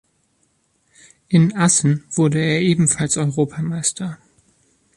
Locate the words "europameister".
3.17-4.17